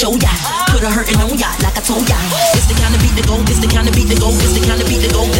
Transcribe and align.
show 0.00 0.16
ya. 0.16 0.32
Put 0.72 0.82
a 0.82 0.88
hurtin' 0.88 1.20
on 1.20 1.36
ya, 1.36 1.52
like 1.60 1.76
I 1.76 1.82
told 1.84 2.08
ya. 2.08 2.16
This 2.54 2.64
the 2.64 2.74
kind 2.80 2.94
of 2.94 3.00
beat 3.02 3.12
to 3.20 3.28
go, 3.28 3.36
this 3.44 3.58
the 3.60 3.68
kind 3.68 3.86
of 3.86 3.94
beat 3.94 4.08
to 4.08 4.16
go, 4.16 4.30
this 4.32 4.56
the 4.56 4.64
kind 4.66 4.80
of 4.80 4.88
beat 4.88 5.02
to 5.04 5.12
go. 5.12 5.39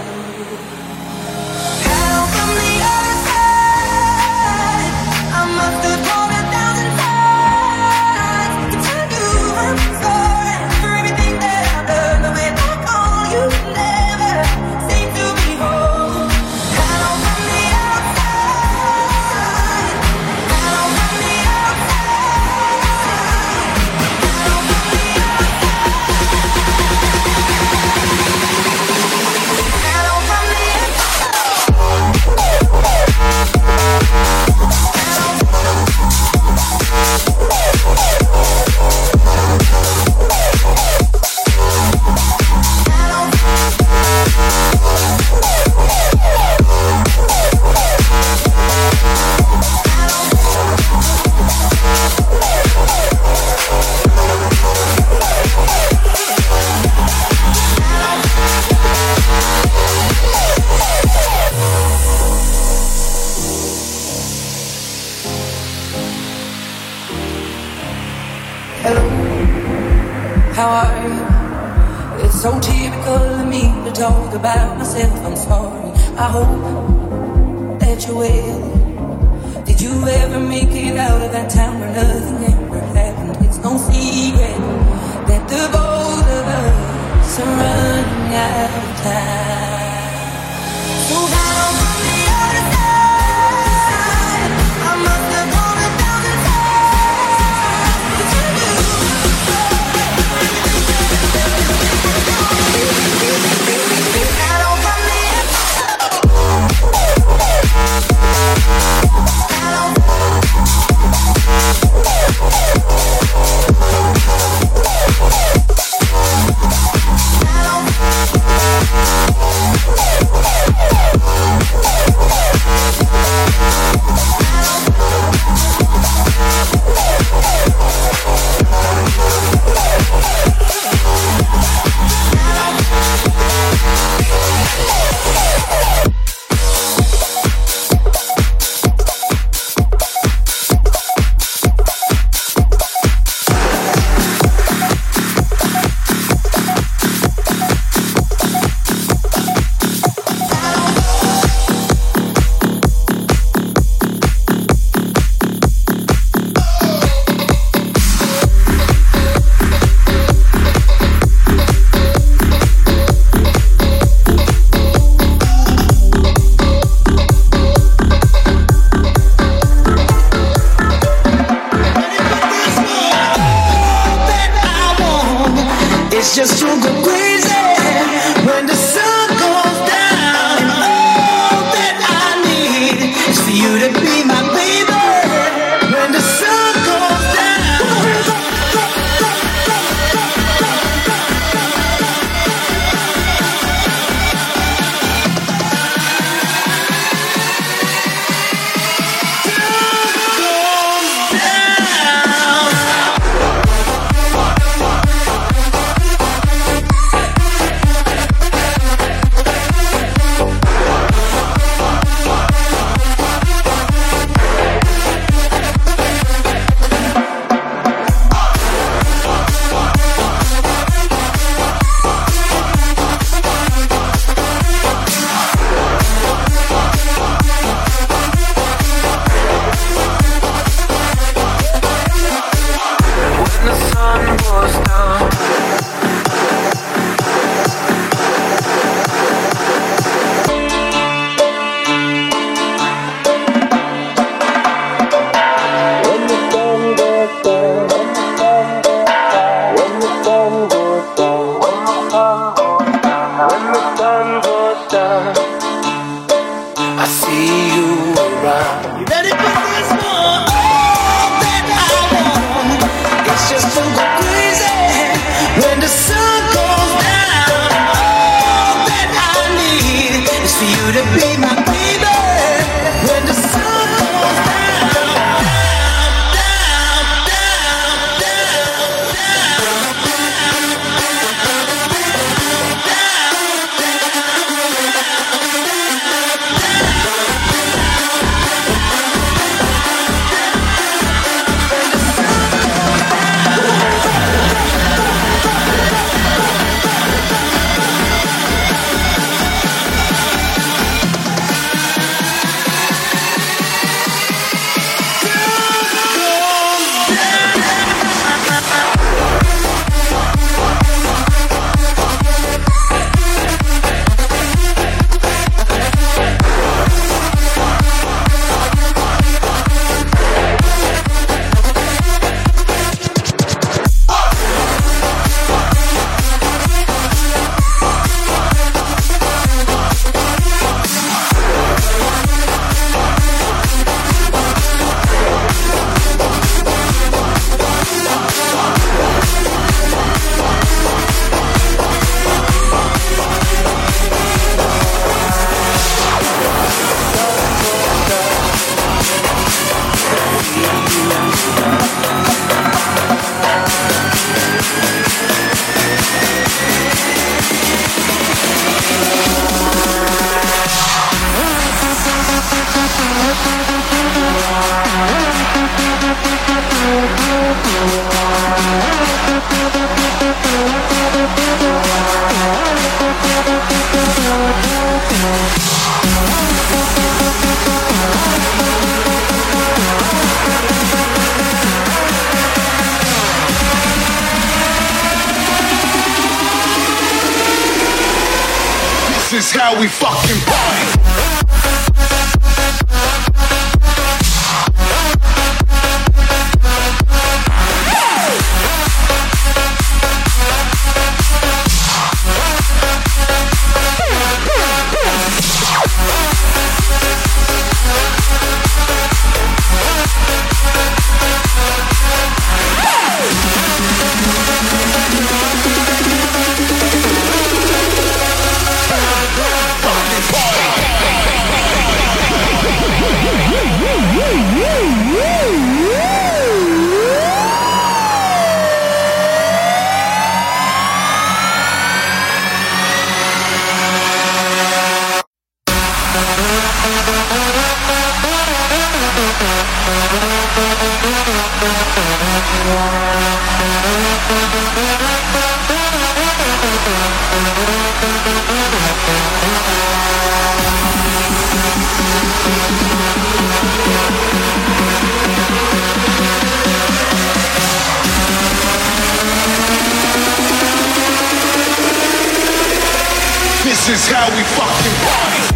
is 463.91 464.07
how 464.07 464.25
we 464.37 464.41
fucking 464.43 464.95
party. 465.03 465.50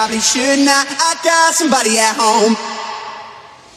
probably 0.00 0.24
should 0.32 0.64
not. 0.64 0.88
I 0.88 1.12
got 1.20 1.52
somebody 1.52 2.00
at 2.00 2.16
home. 2.16 2.56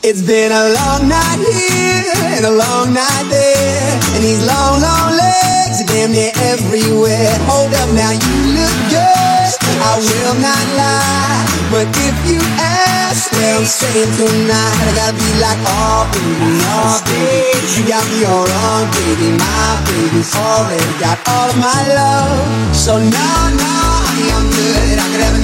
It's 0.07 0.23
been 0.23 0.55
a 0.55 0.71
long 0.71 1.11
night 1.11 1.39
here 1.43 2.15
and 2.39 2.47
a 2.47 2.53
long 2.63 2.95
night 2.95 3.27
there. 3.27 3.91
And 4.15 4.23
these 4.23 4.39
long, 4.47 4.79
long 4.79 5.19
legs 5.19 5.83
are 5.83 5.89
damn 5.91 6.15
near 6.15 6.31
everywhere. 6.47 7.35
Hold 7.51 7.75
up 7.75 7.91
now, 7.91 8.15
you 8.15 8.35
look 8.55 8.77
good. 8.87 9.51
I 9.83 9.99
will 9.99 10.35
not 10.39 10.63
lie. 10.79 11.43
But 11.67 11.91
if 11.91 12.15
you 12.23 12.39
ask, 12.55 13.27
well, 13.35 13.59
I'm 13.59 13.67
staying 13.67 14.15
tonight. 14.15 14.79
I 14.79 14.91
gotta 14.95 15.19
be 15.19 15.27
like, 15.43 15.59
all 15.75 16.07
baby, 16.15 16.55
oh, 16.71 17.03
baby. 17.03 17.67
You 17.75 17.83
got 17.83 18.03
me 18.07 18.23
all 18.23 18.47
wrong, 18.47 18.87
baby. 18.95 19.35
My 19.35 19.75
baby's 19.91 20.31
already 20.39 20.93
got 21.03 21.19
all 21.27 21.51
of 21.51 21.59
my 21.59 21.81
love. 21.91 22.47
So, 22.71 22.95
no, 22.95 23.27
no, 23.59 23.75
I 24.07 24.39
am 24.39 24.52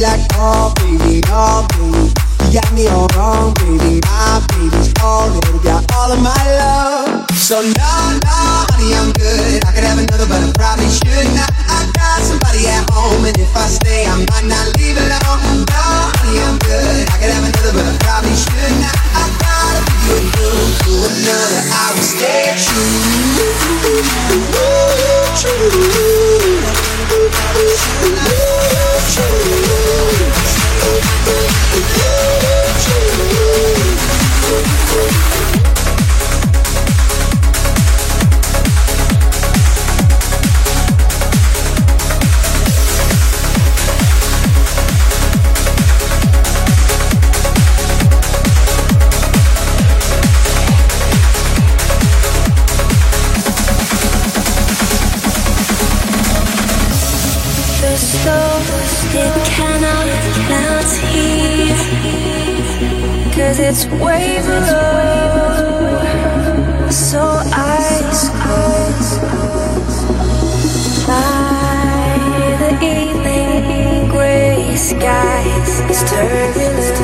like, 0.00 0.24
oh 0.40 0.72
baby, 0.80 1.20
oh 1.28 1.68
baby. 1.76 2.08
You 2.48 2.56
got 2.56 2.72
me 2.72 2.88
all 2.88 3.06
wrong, 3.12 3.52
baby. 3.60 4.00
My 4.08 4.40
baby's 4.48 4.88
already 4.96 5.60
got 5.60 5.84
all 5.92 6.10
of 6.10 6.20
my 6.24 6.32
love. 6.56 7.28
So 7.36 7.60
no, 7.60 7.92
no, 8.24 8.64
honey, 8.72 8.96
I'm 8.96 9.12
good. 9.12 9.60
I 9.60 9.70
could 9.76 9.84
have 9.84 10.00
another, 10.00 10.24
but 10.24 10.40
I 10.40 10.48
probably 10.56 10.88
should 10.88 11.28
not. 11.36 11.52
I 11.68 11.84
got 11.92 12.24
somebody 12.24 12.64
at 12.64 12.88
home, 12.88 13.28
and 13.28 13.36
if 13.36 13.52
I 13.52 13.68
stay, 13.68 14.08
I 14.08 14.16
might 14.24 14.48
not 14.48 14.72
leave 14.80 14.96
alone. 14.96 15.68
No, 15.68 15.84
honey, 16.16 16.40
I'm 16.48 16.56
good. 16.64 17.04
I 17.04 17.14
could 17.20 17.28
have 17.36 17.44
another, 17.44 17.72
but 17.76 17.84
I 17.84 17.92
probably 18.00 18.32
should 18.32 18.74
not. 18.80 18.96
I 18.96 19.28
gotta 19.36 19.84
be 19.84 20.16
good, 20.32 20.80
to 20.80 20.92
another. 21.12 21.60
I 21.76 21.92
will 21.92 22.08
stay 22.08 22.56
true. 22.56 22.88
true. 25.36 26.10
Oh, 29.12 29.24
oh, 30.82 32.19
it's 63.70 63.86
way 63.86 64.42
below. 64.42 66.00
So 66.90 67.22
ice 67.54 68.28
cold. 68.42 69.06
By 71.06 72.18
the 72.62 72.72
evening 72.84 74.08
gray 74.08 74.74
skies, 74.74 75.72
is 75.88 76.02
turbulent 76.10 76.96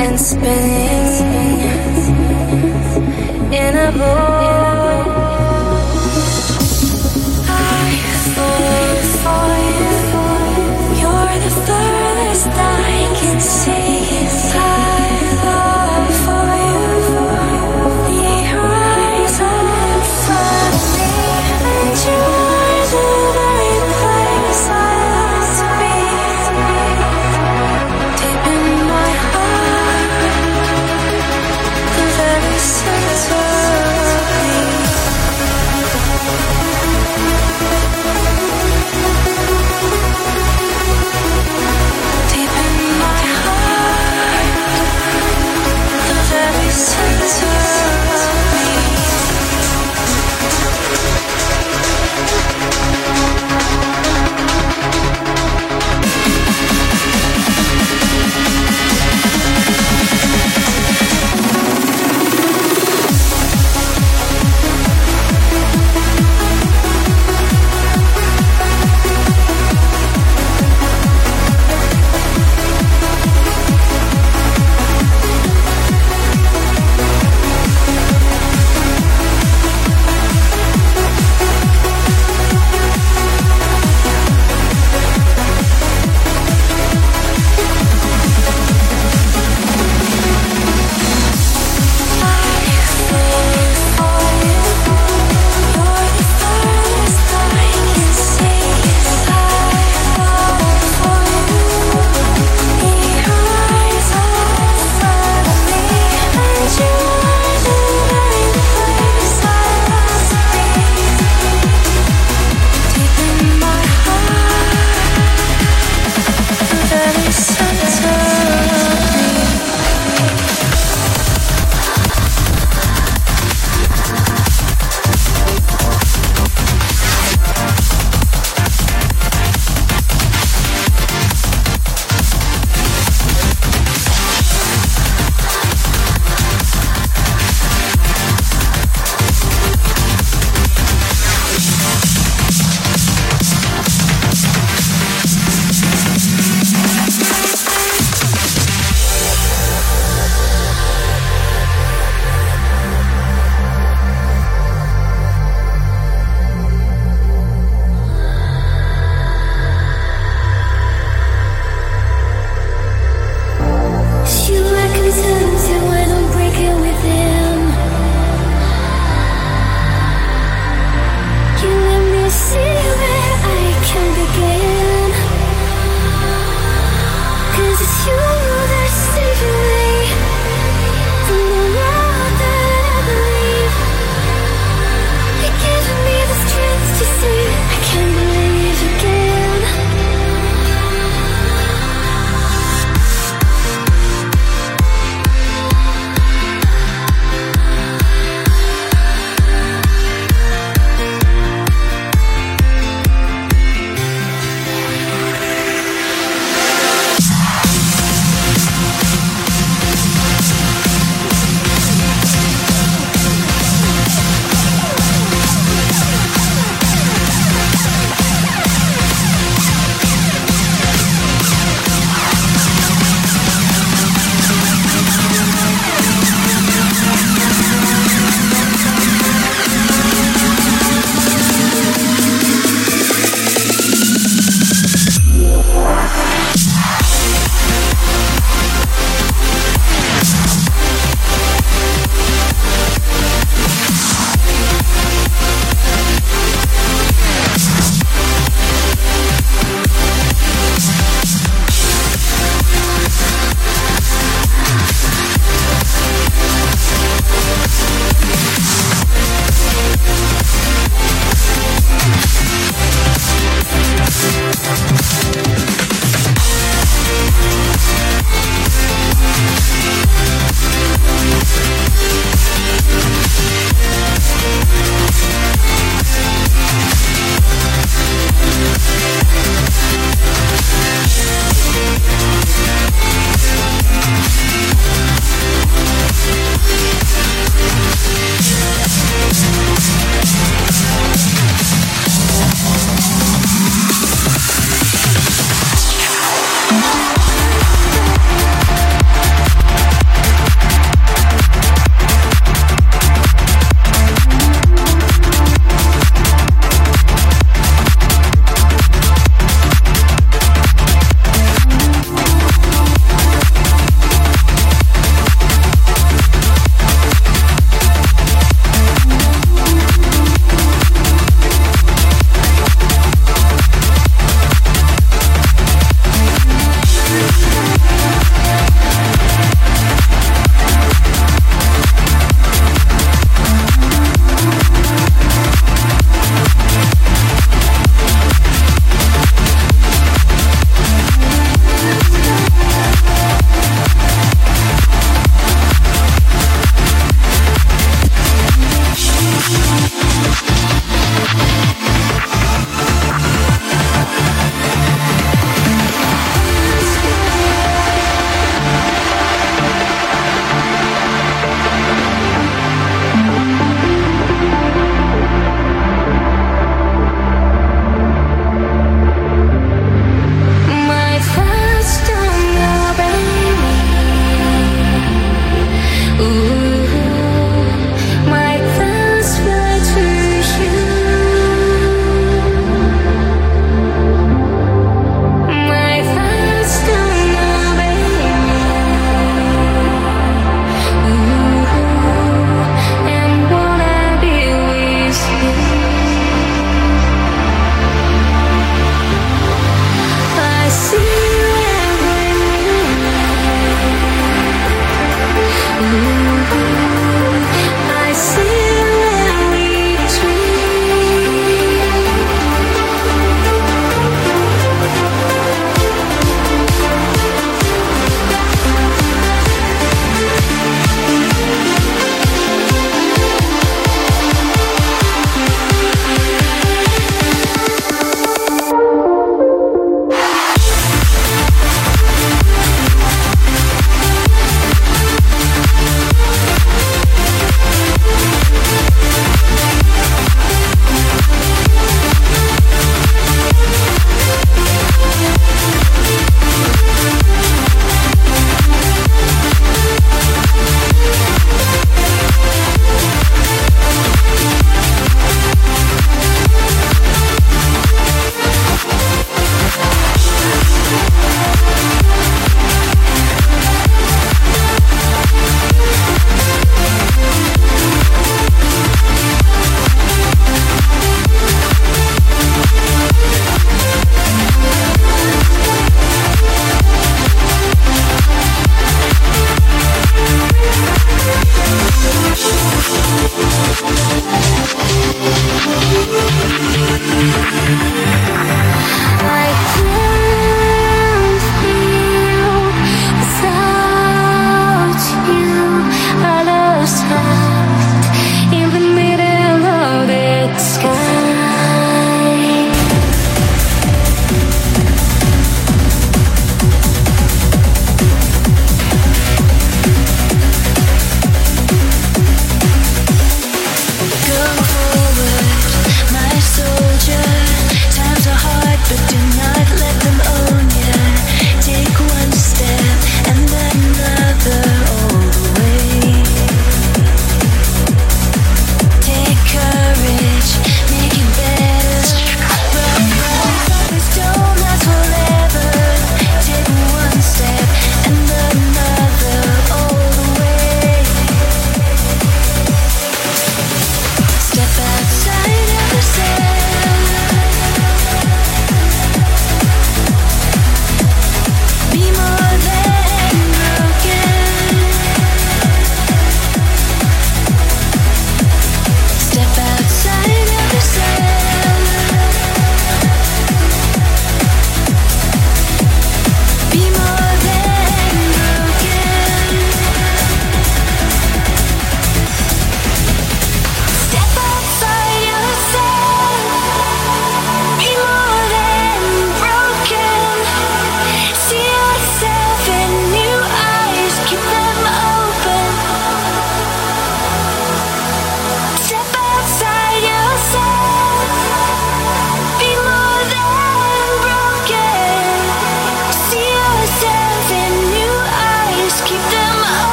and 0.00 0.18
spinning 0.18 1.06
in 3.52 3.72
a 3.76 3.92
ball. 3.96 4.63